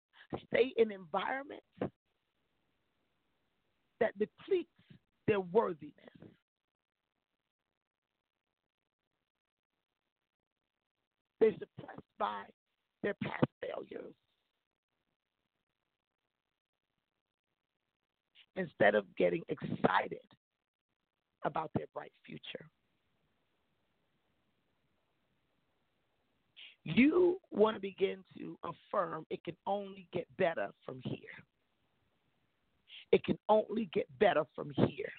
stay 0.46 0.72
in 0.76 0.90
environments 0.92 1.64
that 4.00 4.18
depletes 4.18 4.70
their 5.26 5.40
worthiness. 5.40 5.92
They're 11.40 11.52
suppressed 11.52 12.00
by 12.18 12.42
their 13.02 13.14
past 13.22 13.44
failures. 13.62 14.14
Instead 18.56 18.96
of 18.96 19.04
getting 19.16 19.42
excited 19.48 20.18
about 21.44 21.70
their 21.76 21.86
bright 21.94 22.12
future. 22.26 22.66
You 26.84 27.38
want 27.50 27.76
to 27.76 27.80
begin 27.80 28.24
to 28.38 28.58
affirm 28.64 29.26
it 29.30 29.44
can 29.44 29.56
only 29.66 30.08
get 30.12 30.26
better 30.38 30.70
from 30.86 31.00
here. 31.04 31.20
it 33.12 33.24
can 33.24 33.38
only 33.48 33.88
get 33.92 34.06
better 34.18 34.44
from 34.54 34.72
here. 34.76 35.12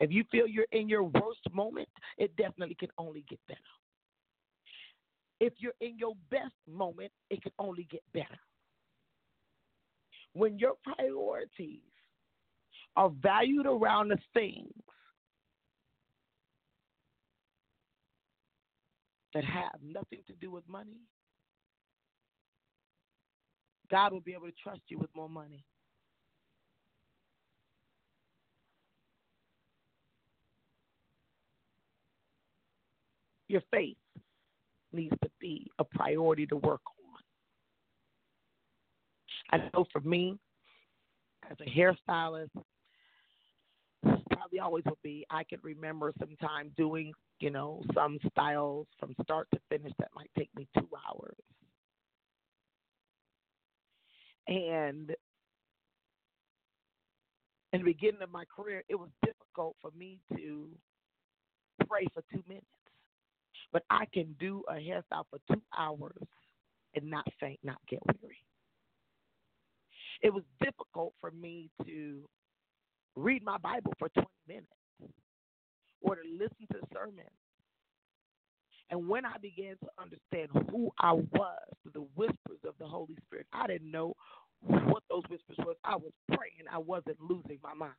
If 0.00 0.10
you 0.12 0.24
feel 0.30 0.46
you're 0.46 0.66
in 0.72 0.88
your 0.88 1.04
worst 1.04 1.40
moment, 1.52 1.88
it 2.18 2.34
definitely 2.36 2.76
can 2.76 2.90
only 2.98 3.24
get 3.28 3.40
better. 3.48 3.60
If 5.40 5.54
you're 5.58 5.74
in 5.80 5.98
your 5.98 6.14
best 6.30 6.54
moment, 6.68 7.12
it 7.30 7.42
can 7.42 7.52
only 7.58 7.84
get 7.90 8.02
better. 8.12 8.38
When 10.34 10.58
your 10.58 10.74
priorities 10.84 11.80
are 12.96 13.10
valued 13.10 13.66
around 13.66 14.08
the 14.08 14.18
things 14.34 14.72
that 19.34 19.44
have 19.44 19.80
nothing 19.82 20.20
to 20.26 20.32
do 20.40 20.50
with 20.50 20.68
money, 20.68 21.00
God 23.90 24.12
will 24.12 24.20
be 24.20 24.32
able 24.32 24.46
to 24.46 24.52
trust 24.62 24.80
you 24.88 24.98
with 24.98 25.10
more 25.14 25.28
money. 25.28 25.64
Your 33.48 33.62
faith 33.70 33.96
needs 34.92 35.16
to 35.22 35.30
be 35.40 35.70
a 35.78 35.84
priority 35.84 36.46
to 36.46 36.56
work 36.56 36.82
on. 39.52 39.60
I 39.60 39.70
know 39.72 39.86
for 39.90 40.00
me, 40.00 40.38
as 41.50 41.56
a 41.60 41.70
hairstylist, 41.70 42.50
probably 44.02 44.60
always 44.60 44.84
will 44.84 44.98
be. 45.02 45.26
I 45.30 45.44
can 45.44 45.60
remember 45.62 46.12
sometime 46.18 46.72
doing, 46.76 47.12
you 47.40 47.50
know, 47.50 47.82
some 47.94 48.18
styles 48.30 48.86
from 48.98 49.14
start 49.22 49.48
to 49.52 49.60
finish 49.68 49.92
that 49.98 50.08
might 50.14 50.30
take 50.36 50.50
me 50.56 50.66
two 50.76 50.88
hours. 51.08 51.36
And 54.46 55.14
in 57.72 57.80
the 57.80 57.84
beginning 57.84 58.22
of 58.22 58.30
my 58.30 58.44
career, 58.44 58.82
it 58.88 58.94
was 58.94 59.10
difficult 59.24 59.76
for 59.80 59.90
me 59.96 60.20
to 60.36 60.68
pray 61.86 62.06
for 62.14 62.22
two 62.32 62.42
minutes. 62.48 62.66
But 63.72 63.82
I 63.90 64.06
can 64.12 64.34
do 64.40 64.62
a 64.68 64.74
hairstyle 64.74 65.24
for 65.30 65.38
two 65.52 65.62
hours 65.76 66.26
and 66.94 67.10
not 67.10 67.26
faint, 67.38 67.60
not 67.62 67.76
get 67.88 68.00
weary. 68.06 68.38
It 70.22 70.32
was 70.32 70.42
difficult 70.60 71.12
for 71.20 71.30
me 71.30 71.70
to 71.84 72.22
read 73.14 73.44
my 73.44 73.58
Bible 73.58 73.92
for 73.98 74.08
20 74.08 74.26
minutes 74.48 74.66
or 76.00 76.16
to 76.16 76.22
listen 76.32 76.66
to 76.72 76.80
sermons. 76.92 77.28
And 78.90 79.08
when 79.08 79.24
I 79.24 79.36
began 79.42 79.76
to 79.82 79.88
understand 80.00 80.48
who 80.70 80.90
I 80.98 81.12
was 81.12 81.58
through 81.82 81.92
the 81.92 82.06
whispers 82.14 82.60
of 82.66 82.74
the 82.78 82.86
Holy 82.86 83.16
Spirit, 83.26 83.46
I 83.52 83.66
didn't 83.66 83.90
know 83.90 84.14
what 84.60 85.02
those 85.10 85.22
whispers 85.28 85.58
was. 85.58 85.76
I 85.84 85.96
was 85.96 86.12
praying. 86.28 86.64
I 86.72 86.78
wasn't 86.78 87.20
losing 87.20 87.58
my 87.62 87.74
mind. 87.74 87.92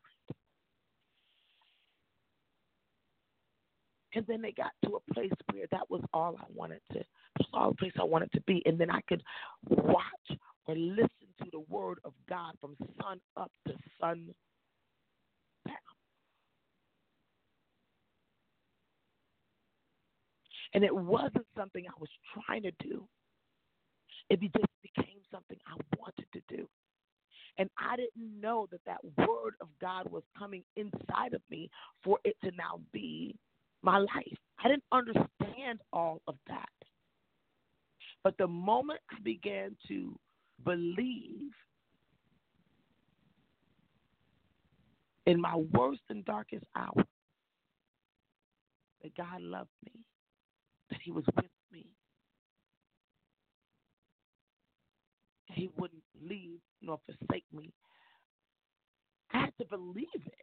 And 4.15 4.25
then 4.27 4.41
they 4.41 4.51
got 4.51 4.71
to 4.85 4.95
a 4.97 5.13
place 5.13 5.31
where 5.53 5.67
that 5.71 5.89
was 5.89 6.01
all 6.13 6.35
I 6.39 6.45
wanted 6.53 6.81
to, 6.93 6.99
that's 7.37 7.49
all 7.53 7.69
the 7.69 7.75
place 7.75 7.93
I 7.99 8.03
wanted 8.03 8.31
to 8.33 8.41
be. 8.41 8.63
And 8.65 8.79
then 8.79 8.89
I 8.89 9.01
could 9.07 9.21
watch 9.69 10.39
or 10.65 10.75
listen 10.75 11.09
to 11.43 11.49
the 11.51 11.59
word 11.69 11.99
of 12.03 12.13
God 12.27 12.53
from 12.59 12.75
sun 13.01 13.19
up 13.37 13.51
to 13.67 13.73
sun 14.01 14.33
down. 15.67 15.75
And 20.73 20.83
it 20.83 20.95
wasn't 20.95 21.45
something 21.57 21.85
I 21.87 21.99
was 21.99 22.09
trying 22.33 22.63
to 22.63 22.71
do. 22.79 23.07
It 24.29 24.39
just 24.41 24.53
became 24.83 25.19
something 25.31 25.57
I 25.67 25.75
wanted 25.97 26.25
to 26.33 26.41
do. 26.55 26.67
And 27.57 27.69
I 27.77 27.95
didn't 27.97 28.39
know 28.39 28.67
that 28.71 28.81
that 28.85 28.99
word 29.17 29.55
of 29.59 29.67
God 29.81 30.09
was 30.11 30.23
coming 30.37 30.63
inside 30.77 31.33
of 31.33 31.41
me 31.49 31.69
for 32.03 32.19
it 32.23 32.37
to 32.43 32.51
now 32.51 32.79
be 32.93 33.35
my 33.81 33.97
life. 33.97 34.37
I 34.63 34.67
didn't 34.69 34.83
understand 34.91 35.81
all 35.91 36.21
of 36.27 36.35
that. 36.47 36.69
But 38.23 38.37
the 38.37 38.47
moment 38.47 38.99
I 39.11 39.19
began 39.21 39.75
to 39.87 40.17
believe 40.63 41.51
in 45.25 45.39
my 45.39 45.55
worst 45.55 46.01
and 46.09 46.25
darkest 46.25 46.65
hour 46.75 47.05
that 49.03 49.15
God 49.15 49.41
loved 49.41 49.69
me, 49.85 49.93
that 50.89 50.99
He 51.03 51.11
was 51.11 51.25
with 51.35 51.45
me, 51.71 51.87
He 55.45 55.69
wouldn't 55.77 56.03
leave 56.21 56.59
nor 56.81 56.99
forsake 57.05 57.45
me, 57.53 57.73
I 59.33 59.41
had 59.41 59.53
to 59.59 59.65
believe 59.65 60.07
it. 60.15 60.33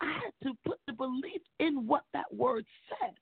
I 0.00 0.12
had 0.24 0.48
to 0.48 0.54
put 0.66 0.78
the 0.86 0.92
belief 0.92 1.42
in 1.58 1.86
what 1.86 2.02
that 2.12 2.32
word 2.32 2.64
said. 2.88 3.14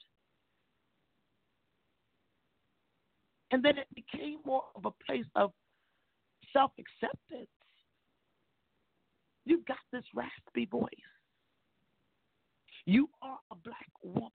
And 3.51 3.65
then 3.65 3.79
it 3.79 3.89
became 3.95 4.39
more 4.45 4.65
of 4.75 4.85
a 4.87 4.91
place 5.07 5.27
of 5.37 5.53
self 6.53 6.73
acceptance. 6.79 7.49
You've 9.45 9.67
got 9.67 9.79
this 9.93 10.05
raspy 10.15 10.67
voice. 10.67 10.89
You 12.87 13.09
are 13.23 13.39
a 13.51 13.57
black 13.57 13.91
woman. 14.03 14.31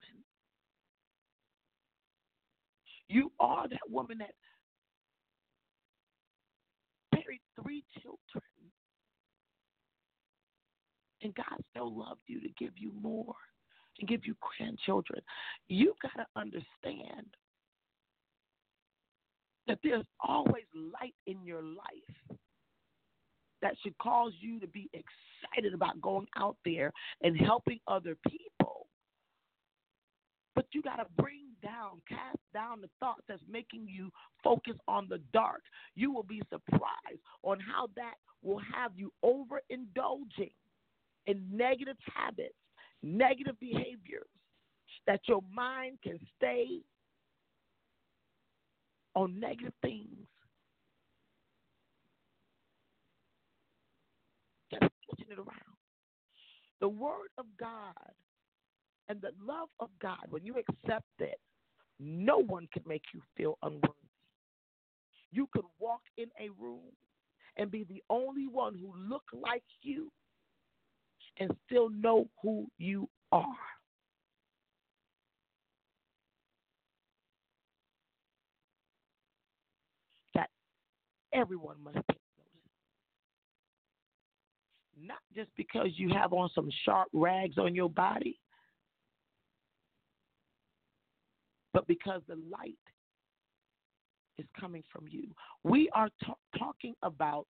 You 3.08 3.32
are 3.40 3.68
that 3.68 3.88
woman 3.88 4.18
that 4.18 4.34
buried 7.10 7.40
three 7.60 7.84
children 8.00 8.44
and 11.22 11.34
God 11.34 11.58
still 11.70 11.96
loved 11.96 12.22
you 12.26 12.40
to 12.40 12.48
give 12.58 12.72
you 12.76 12.92
more 13.00 13.34
and 13.98 14.08
give 14.08 14.24
you 14.24 14.34
grandchildren. 14.40 15.20
You 15.68 15.94
got 16.02 16.22
to 16.22 16.26
understand 16.36 17.26
that 19.66 19.78
there's 19.82 20.06
always 20.26 20.64
light 20.74 21.14
in 21.26 21.44
your 21.44 21.62
life 21.62 22.38
that 23.62 23.74
should 23.82 23.96
cause 23.98 24.32
you 24.40 24.60
to 24.60 24.66
be 24.68 24.88
excited 24.92 25.74
about 25.74 26.00
going 26.00 26.26
out 26.36 26.56
there 26.64 26.92
and 27.22 27.36
helping 27.36 27.78
other 27.86 28.16
people. 28.28 28.86
But 30.54 30.66
you 30.72 30.82
got 30.82 30.96
to 30.96 31.06
bring 31.16 31.46
down, 31.62 32.02
cast 32.08 32.38
down 32.52 32.80
the 32.80 32.90
thoughts 32.98 33.22
that's 33.28 33.42
making 33.50 33.86
you 33.88 34.10
focus 34.42 34.74
on 34.88 35.06
the 35.08 35.20
dark. 35.32 35.62
You 35.94 36.12
will 36.12 36.22
be 36.22 36.42
surprised 36.50 37.20
on 37.42 37.58
how 37.60 37.88
that 37.96 38.14
will 38.42 38.60
have 38.74 38.92
you 38.94 39.12
overindulging 39.24 40.52
in 41.26 41.44
negative 41.52 41.96
habits, 42.14 42.54
negative 43.02 43.58
behaviors, 43.60 44.26
that 45.06 45.20
your 45.28 45.42
mind 45.54 45.98
can 46.02 46.18
stay 46.36 46.80
on 49.14 49.38
negative 49.38 49.74
things. 49.82 50.26
It 55.30 55.38
around. 55.38 55.76
The 56.80 56.88
Word 56.88 57.28
of 57.38 57.46
God 57.58 57.94
and 59.08 59.20
the 59.20 59.32
love 59.44 59.68
of 59.80 59.90
God, 60.00 60.18
when 60.30 60.44
you 60.44 60.54
accept 60.56 61.06
it, 61.18 61.38
no 61.98 62.38
one 62.38 62.68
can 62.72 62.82
make 62.86 63.02
you 63.12 63.20
feel 63.36 63.58
unworthy. 63.62 63.88
You 65.32 65.48
could 65.52 65.64
walk 65.78 66.00
in 66.16 66.28
a 66.40 66.48
room 66.60 66.92
and 67.56 67.70
be 67.70 67.84
the 67.84 68.02
only 68.08 68.48
one 68.48 68.74
who 68.74 68.92
look 69.08 69.24
like 69.32 69.62
you 69.82 70.10
and 71.38 71.50
still 71.66 71.90
know 71.90 72.28
who 72.42 72.66
you 72.78 73.08
are. 73.32 73.44
That 80.34 80.50
everyone 81.32 81.76
must 81.82 81.96
notice. 81.96 82.19
Not 85.02 85.18
just 85.34 85.50
because 85.56 85.88
you 85.94 86.10
have 86.10 86.32
on 86.32 86.50
some 86.54 86.68
sharp 86.84 87.08
rags 87.12 87.58
on 87.58 87.74
your 87.74 87.88
body, 87.88 88.38
but 91.72 91.86
because 91.86 92.20
the 92.28 92.38
light 92.50 92.74
is 94.38 94.46
coming 94.58 94.82
from 94.92 95.06
you. 95.08 95.28
We 95.64 95.88
are 95.94 96.08
t- 96.24 96.32
talking 96.58 96.94
about 97.02 97.46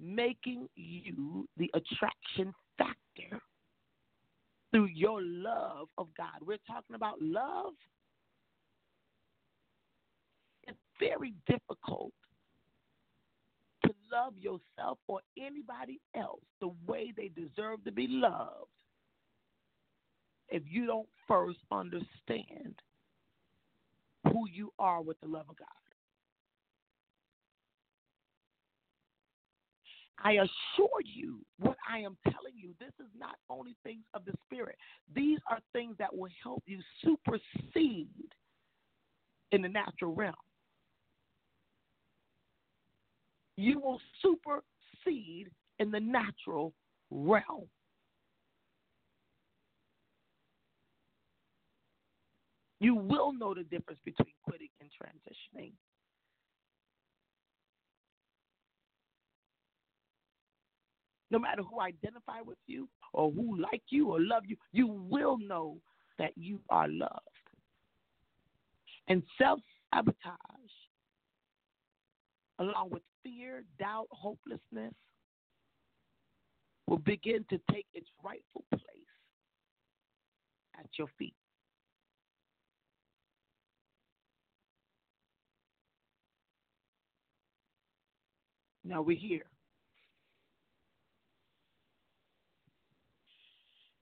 making 0.00 0.68
you 0.74 1.46
the 1.56 1.70
attraction 1.74 2.54
factor 2.78 3.40
through 4.70 4.86
your 4.86 5.20
love 5.22 5.88
of 5.98 6.08
God. 6.16 6.40
We're 6.44 6.58
talking 6.66 6.96
about 6.96 7.20
love. 7.20 7.74
It's 10.66 10.78
very 10.98 11.34
difficult 11.46 12.12
love 14.12 14.34
yourself 14.38 14.98
or 15.06 15.20
anybody 15.38 16.00
else 16.14 16.42
the 16.60 16.70
way 16.86 17.12
they 17.16 17.28
deserve 17.28 17.82
to 17.84 17.92
be 17.92 18.06
loved 18.08 18.68
if 20.48 20.62
you 20.68 20.86
don't 20.86 21.08
first 21.28 21.58
understand 21.70 22.74
who 24.32 24.46
you 24.52 24.72
are 24.78 25.00
with 25.00 25.18
the 25.20 25.28
love 25.28 25.46
of 25.48 25.56
God. 25.56 25.66
I 30.22 30.32
assure 30.32 31.00
you, 31.04 31.38
what 31.58 31.76
I 31.90 31.98
am 31.98 32.16
telling 32.24 32.52
you, 32.54 32.74
this 32.78 32.92
is 33.00 33.10
not 33.18 33.36
only 33.48 33.74
things 33.82 34.04
of 34.12 34.24
the 34.26 34.32
Spirit. 34.44 34.76
These 35.14 35.38
are 35.50 35.60
things 35.72 35.96
that 35.98 36.14
will 36.14 36.28
help 36.42 36.62
you 36.66 36.80
supersede 37.02 38.08
in 39.52 39.62
the 39.62 39.68
natural 39.68 40.14
realm. 40.14 40.34
You 43.60 43.78
will 43.78 44.00
supersede 44.22 45.50
in 45.78 45.90
the 45.90 46.00
natural 46.00 46.72
realm. 47.10 47.68
You 52.80 52.94
will 52.94 53.34
know 53.34 53.52
the 53.52 53.64
difference 53.64 54.00
between 54.04 54.32
quitting 54.42 54.70
and 54.80 54.88
transitioning. 54.90 55.72
no 61.32 61.38
matter 61.38 61.62
who 61.62 61.80
identify 61.80 62.40
with 62.44 62.58
you 62.66 62.88
or 63.12 63.30
who 63.30 63.56
like 63.60 63.82
you 63.90 64.08
or 64.08 64.20
love 64.20 64.42
you, 64.44 64.56
you 64.72 64.88
will 64.88 65.38
know 65.38 65.76
that 66.18 66.32
you 66.36 66.60
are 66.68 66.88
loved. 66.88 67.12
And 69.06 69.22
self 69.38 69.60
sabotage, 69.94 70.34
along 72.58 72.90
with 72.90 73.02
fear, 73.22 73.64
doubt, 73.78 74.06
hopelessness, 74.10 74.94
will 76.86 76.98
begin 76.98 77.44
to 77.50 77.60
take 77.70 77.86
its 77.94 78.08
rightful 78.24 78.64
place 78.70 78.84
at 80.78 80.86
your 80.98 81.08
feet. 81.18 81.34
Now 88.84 89.02
we're 89.02 89.16
here. 89.16 89.44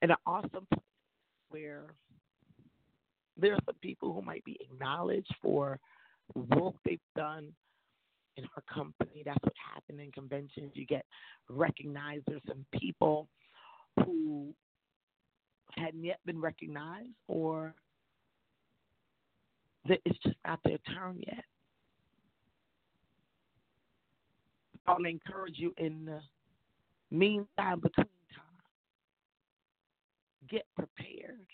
in 0.02 0.10
an 0.10 0.16
awesome 0.26 0.66
place 0.72 0.82
where 1.50 1.84
there 3.36 3.54
are 3.54 3.60
some 3.64 3.74
people 3.82 4.12
who 4.12 4.22
might 4.22 4.44
be 4.44 4.58
acknowledged 4.60 5.34
for 5.42 5.78
work 6.34 6.74
they've 6.84 7.00
done 7.16 7.48
in 8.38 8.44
our 8.56 8.62
company. 8.72 9.22
That's 9.24 9.42
what 9.42 9.52
happened 9.74 10.00
in 10.00 10.12
conventions. 10.12 10.72
You 10.74 10.86
get 10.86 11.04
recognized. 11.50 12.24
There's 12.26 12.40
some 12.46 12.64
people 12.72 13.28
who 14.04 14.54
hadn't 15.76 16.04
yet 16.04 16.20
been 16.24 16.40
recognized 16.40 17.10
or 17.26 17.74
that 19.88 19.98
it's 20.04 20.18
just 20.22 20.36
not 20.46 20.60
their 20.64 20.78
turn 20.94 21.20
yet. 21.26 21.44
I 24.86 24.92
want 24.92 25.04
to 25.04 25.10
encourage 25.10 25.58
you 25.58 25.74
in 25.76 26.06
the 26.06 26.20
meantime 27.10 27.80
between 27.80 28.06
time, 28.06 28.44
Get 30.48 30.64
prepared. 30.76 31.46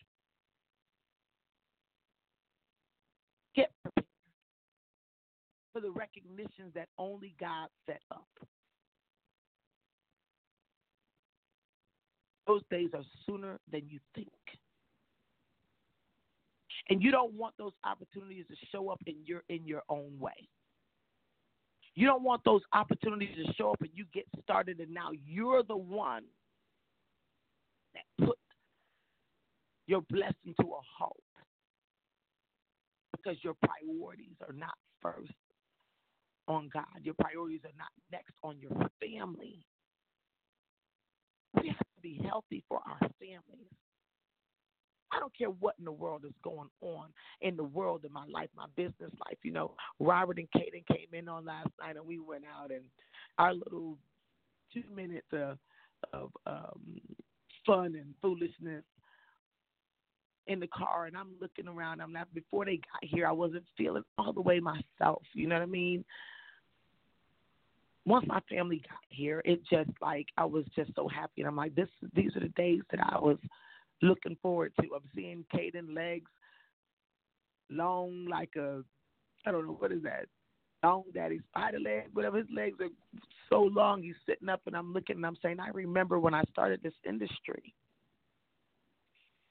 Get 3.57 3.73
prepared 3.83 4.04
for 5.75 5.81
the 5.81 5.91
recognitions 5.91 6.73
that 6.75 6.89
only 6.99 7.35
God 7.39 7.69
set 7.85 8.01
up. 8.13 8.29
Those 12.47 12.63
days 12.71 12.91
are 12.95 13.03
sooner 13.27 13.59
than 13.73 13.83
you 13.89 13.99
think. 14.15 14.29
And 16.89 17.03
you 17.03 17.11
don't 17.11 17.35
want 17.35 17.55
those 17.59 17.73
opportunities 17.85 18.45
to 18.49 18.55
show 18.71 18.91
up 18.91 19.01
in 19.07 19.17
your 19.25 19.43
in 19.49 19.67
your 19.67 19.83
own 19.89 20.19
way. 20.21 20.49
You 21.95 22.07
don't 22.07 22.23
want 22.23 22.43
those 22.45 22.61
opportunities 22.73 23.35
to 23.45 23.53
show 23.55 23.73
up 23.73 23.81
and 23.81 23.91
you 23.95 24.05
get 24.13 24.27
started 24.43 24.79
and 24.81 24.93
now 24.93 25.11
you're 25.27 25.63
the 25.63 25.77
one 25.77 26.25
that 27.95 28.27
put 28.27 28.39
your 29.87 30.03
blessing 30.03 30.55
to 30.61 30.67
a 30.67 30.81
halt 30.99 31.17
because 33.13 33.39
your 33.43 33.55
priorities 33.63 34.37
are 34.47 34.53
not 34.53 34.75
first 35.01 35.33
on 36.49 36.69
God. 36.73 36.85
Your 37.03 37.15
priorities 37.15 37.61
are 37.65 37.77
not 37.79 37.89
next 38.11 38.35
on 38.43 38.59
your 38.59 38.73
family. 39.01 39.65
We 41.61 41.69
have 41.69 41.79
to 41.79 42.01
be 42.03 42.21
healthy 42.25 42.65
for 42.69 42.81
our 42.87 42.99
families. 43.19 43.71
I 45.13 45.21
don't 45.21 45.37
care 45.37 45.49
what 45.49 45.77
in 45.79 45.85
the 45.85 45.93
world 45.93 46.25
is 46.25 46.35
going 46.43 46.69
on 46.81 47.07
in 47.41 47.57
the 47.57 47.65
world, 47.65 48.05
in 48.05 48.13
my 48.13 48.25
life, 48.27 48.49
my 48.57 48.67
business 48.75 49.13
life. 49.27 49.39
You 49.43 49.53
know, 49.53 49.75
Robert 50.01 50.39
and 50.39 50.49
Kaden 50.57 50.85
came 50.89 51.07
in 51.13 51.29
on 51.29 51.45
last 51.45 51.71
night 51.81 51.97
and 51.97 52.07
we 52.07 52.19
went 52.19 52.45
out 52.45 52.71
and 52.71 52.85
our 53.39 53.55
little 53.55 53.97
two 54.73 54.83
minutes 54.95 55.27
of, 55.33 55.59
of 56.13 56.31
um, 56.47 57.01
fun 57.65 57.95
and 57.95 58.15
foolishness 58.21 58.83
in 60.47 60.61
the 60.61 60.67
car 60.67 61.07
and 61.07 61.17
I'm 61.17 61.31
looking 61.41 61.69
around. 61.69 62.01
I'm 62.01 62.13
not 62.13 62.33
before 62.35 62.65
they 62.65 62.77
got 62.77 63.03
here. 63.03 63.27
I 63.27 63.33
wasn't 63.33 63.65
feeling 63.77 64.03
all 64.19 64.33
the 64.33 64.43
way 64.43 64.61
myself. 64.61 65.23
You 65.33 65.47
know 65.47 65.55
what 65.55 65.63
I 65.63 65.67
mean? 65.67 66.05
Once 68.07 68.27
my 68.27 68.41
family 68.51 68.83
got 68.89 68.99
here, 69.09 69.41
it 69.45 69.61
just 69.71 69.91
like 70.03 70.27
I 70.37 70.45
was 70.45 70.65
just 70.77 70.91
so 70.95 71.09
happy, 71.09 71.41
and 71.41 71.49
I'm 71.49 71.57
like, 71.57 71.75
this. 71.75 71.89
These 72.15 72.37
are 72.37 72.41
the 72.41 72.49
days 72.51 72.81
that 72.91 73.01
I 73.01 73.19
was 73.19 73.39
looking 74.03 74.37
forward 74.43 74.73
to. 74.81 74.89
I'm 74.95 75.09
seeing 75.15 75.45
Caden 75.55 75.95
legs 75.95 76.31
long 77.71 78.27
like 78.27 78.51
a, 78.57 78.83
I 79.47 79.51
don't 79.51 79.67
know 79.67 79.77
what 79.79 79.91
is 79.91 80.03
that, 80.03 80.27
long 80.83 81.05
daddy 81.15 81.41
spider 81.49 81.81
leg, 81.81 82.05
whatever. 82.13 82.39
His 82.39 82.47
legs 82.55 82.77
are 82.81 82.89
so 83.49 83.63
long. 83.63 84.03
He's 84.03 84.15
sitting 84.29 84.51
up, 84.51 84.61
and 84.67 84.77
I'm 84.77 84.93
looking, 84.93 85.17
and 85.17 85.27
I'm 85.27 85.39
saying, 85.43 85.61
I 85.61 85.69
remember 85.69 86.19
when 86.19 86.35
I 86.35 86.43
started 86.53 86.81
this 86.83 86.93
industry 87.09 87.75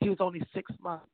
he 0.03 0.09
was 0.09 0.17
only 0.19 0.41
six 0.53 0.71
months. 0.81 1.05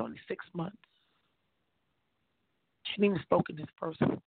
Only 0.00 0.18
six 0.28 0.44
months. 0.54 0.76
She 2.84 2.92
hadn't 2.92 3.04
even 3.04 3.22
spoken 3.22 3.56
his 3.56 3.66
first 3.78 4.00
word. 4.00 4.20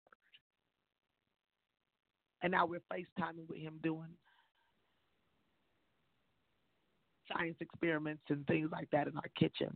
And 2.41 2.51
now 2.51 2.65
we're 2.65 2.81
FaceTiming 2.91 3.47
with 3.47 3.59
him 3.59 3.79
doing 3.81 4.09
science 7.31 7.55
experiments 7.61 8.23
and 8.29 8.45
things 8.47 8.69
like 8.71 8.89
that 8.91 9.07
in 9.07 9.15
our 9.15 9.31
kitchen. 9.37 9.75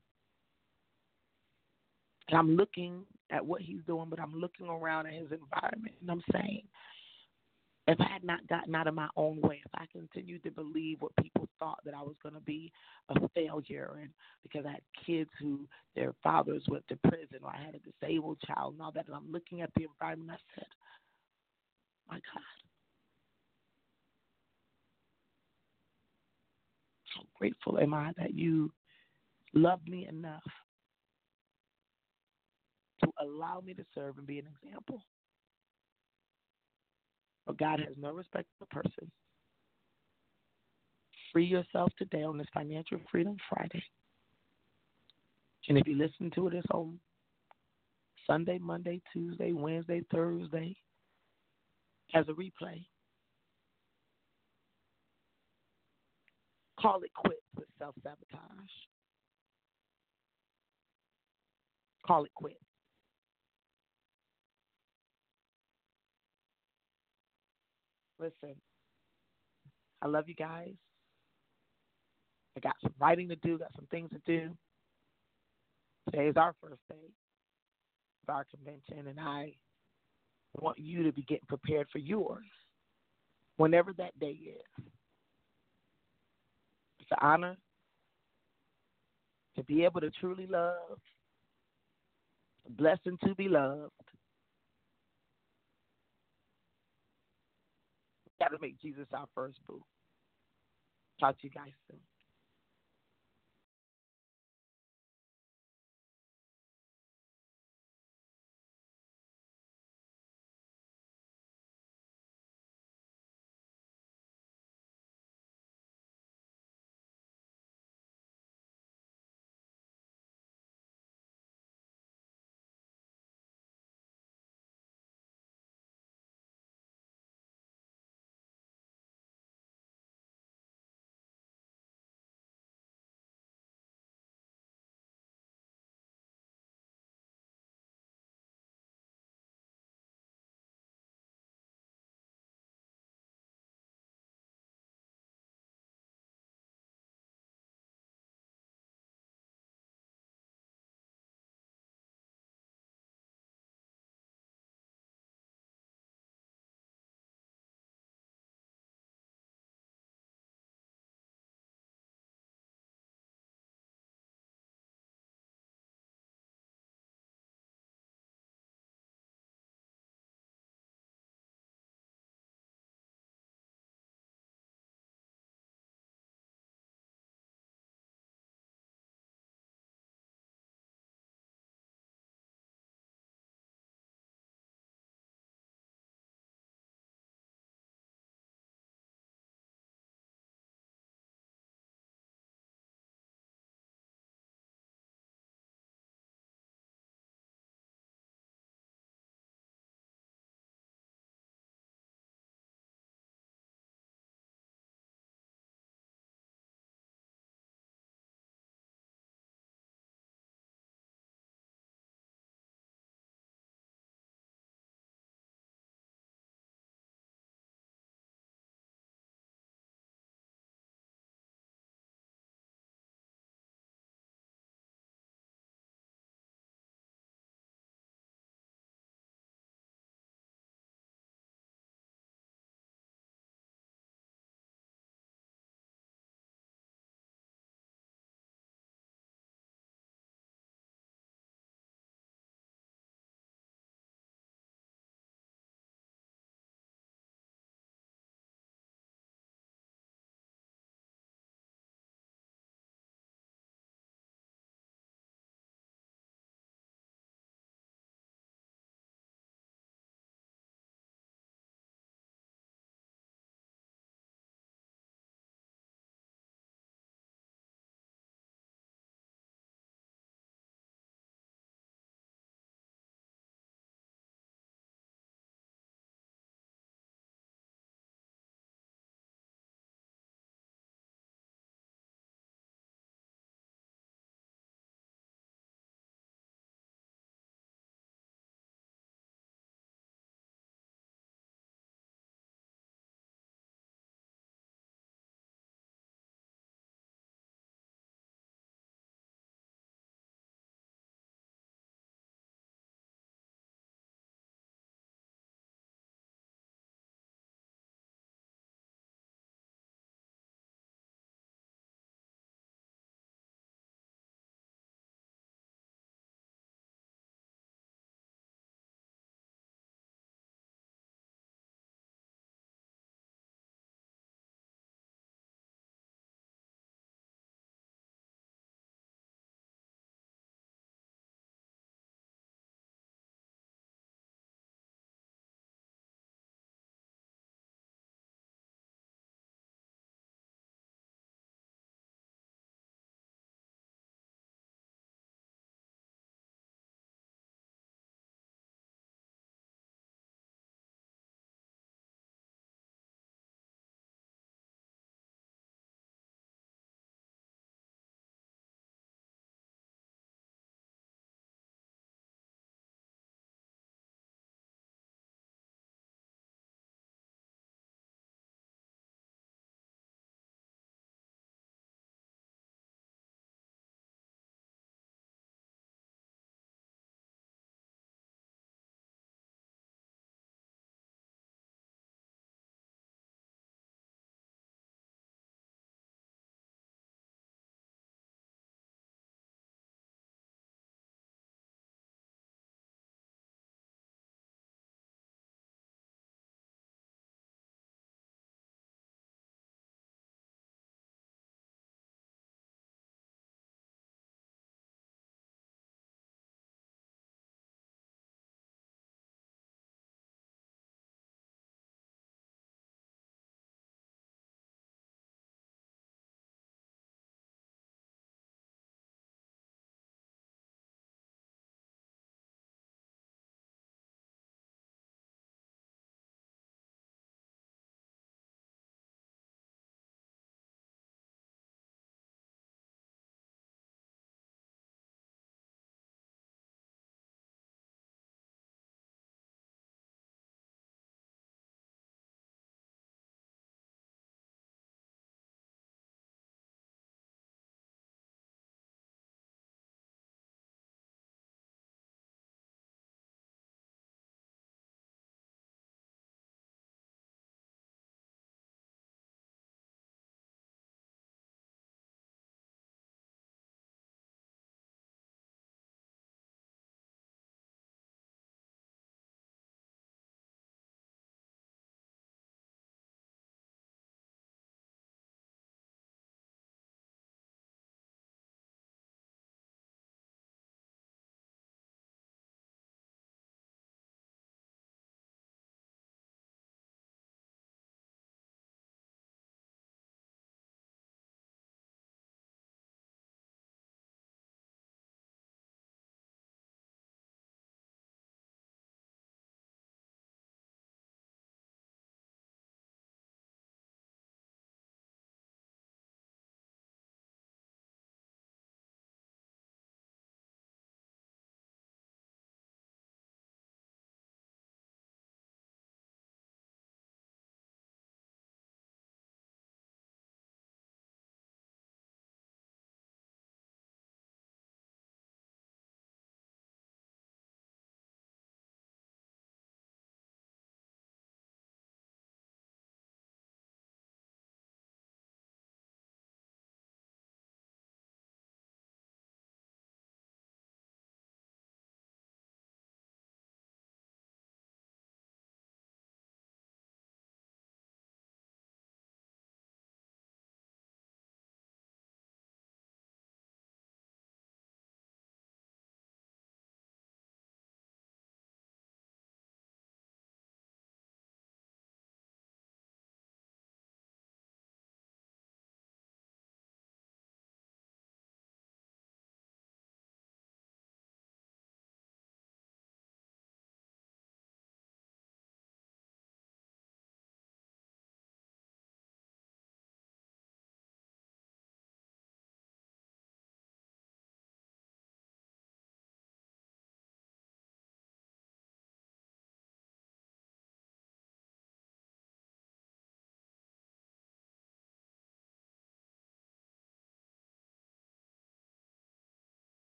And 2.30 2.38
I'm 2.38 2.56
looking 2.58 3.04
at 3.32 3.46
what 3.46 3.62
he's 3.62 3.82
doing, 3.88 4.08
but 4.10 4.20
I'm 4.20 4.34
looking 4.34 4.68
around 4.68 5.08
at 5.08 5.14
his 5.14 5.32
environment 5.32 5.96
and 6.02 6.12
I'm 6.12 6.24
saying, 6.34 6.64
if 7.88 8.02
I 8.02 8.08
had 8.12 8.23
not 8.23 8.45
gotten 8.47 8.76
out 8.76 8.88
of 8.88 8.95
my 8.95 9.08
own 9.15 9.39
way, 9.41 9.62
if 9.65 9.71
I 9.73 9.86
continued 9.91 10.43
to 10.43 10.52
believe 10.52 10.97
what 11.02 11.15
people 11.21 11.47
thought 11.58 11.80
that 11.86 11.93
I 11.93 12.02
was 12.02 12.15
going 12.21 12.36
to 12.36 12.41
be 12.41 12.71
a 13.10 13.30
failure, 13.30 13.97
and 14.02 14.10
because 14.43 14.65
I 14.65 14.71
had 14.71 14.82
kids 15.06 15.30
who 15.39 15.62
their 15.95 16.13
fathers 16.21 16.63
went 16.67 16.86
to 16.89 16.97
prison, 17.08 17.39
or 17.43 17.50
I 17.50 17.63
had 17.63 17.76
a 17.76 18.06
disabled 18.06 18.39
child, 18.45 18.73
and 18.73 18.82
all 18.82 18.91
that, 18.91 19.08
and 19.08 19.15
I'm 19.15 19.32
looking 19.32 19.62
at 19.62 19.69
the 19.76 19.84
environment, 19.86 20.32
I 20.32 20.38
said, 20.56 20.67
my 22.10 22.15
God, 22.15 22.43
how 27.15 27.23
grateful 27.39 27.80
am 27.80 27.93
I 27.93 28.12
that 28.17 28.34
you 28.34 28.71
love 29.54 29.80
me 29.88 30.08
enough 30.08 30.43
to 33.04 33.10
allow 33.21 33.62
me 33.62 33.73
to 33.73 33.86
serve 33.95 34.17
and 34.17 34.28
be 34.28 34.39
an 34.39 34.47
example. 34.62 35.02
But 37.48 37.58
God 37.58 37.80
has 37.80 37.96
no 37.98 38.12
respect 38.12 38.48
for 38.60 38.66
person. 38.66 39.10
Free 41.32 41.46
yourself 41.46 41.92
today 41.98 42.24
on 42.24 42.38
this 42.38 42.48
Financial 42.54 43.00
Freedom 43.10 43.38
Friday. 43.50 43.84
And 45.70 45.78
if 45.78 45.88
you 45.88 45.98
listen 45.98 46.30
to 46.36 46.48
it, 46.48 46.54
it's 46.54 46.68
on 46.74 47.00
Sunday, 48.26 48.60
Monday, 48.60 49.02
Tuesday, 49.14 49.54
Wednesday, 49.54 50.02
Thursday 50.12 50.76
as 52.14 52.26
a 52.28 52.34
replay. 52.34 52.86
Call 56.80 57.02
it 57.04 57.12
quits 57.16 57.42
with 57.56 57.68
self 57.80 57.96
sabotage. 58.04 58.70
Call 62.06 62.26
it 62.26 62.32
quits. 62.36 62.58
Listen, 68.19 68.56
I 70.01 70.08
love 70.08 70.27
you 70.27 70.36
guys. 70.36 70.73
I 72.56 72.60
got 72.60 72.75
some 72.82 72.93
writing 72.99 73.30
to 73.30 73.36
do, 73.36 73.60
got 73.60 73.73
some 73.75 73.88
things 73.91 74.10
to 74.12 74.19
do. 74.25 74.49
Today 76.10 76.27
is 76.27 76.38
our 76.38 76.56
first 76.62 76.82
day 76.89 77.12
of 78.27 78.36
our 78.36 78.45
convention, 78.45 79.08
and 79.08 79.19
I 79.19 79.53
want 80.60 80.80
you 80.80 81.03
to 81.03 81.12
be 81.12 81.21
getting 81.23 81.45
prepared 81.47 81.88
for 81.91 81.99
yours 81.99 82.45
whenever 83.58 83.93
that 83.93 84.17
day 84.19 84.38
is. 84.45 84.86
It's 86.99 87.12
an 87.12 87.17
honor 87.21 87.58
to 89.56 89.63
be 89.63 89.84
able 89.84 90.01
to 90.01 90.10
truly 90.19 90.47
love 90.47 90.99
a 92.65 92.71
blessing 92.71 93.17
to 93.25 93.36
be 93.36 93.47
loved. 93.47 93.91
Got 98.39 98.50
to 98.50 98.58
make 98.62 98.80
Jesus 98.82 99.08
our 99.13 99.28
first 99.36 99.60
boo. 99.67 99.82
Talk 101.19 101.39
to 101.39 101.47
you 101.47 101.50
guys 101.52 101.73
soon. 101.89 102.00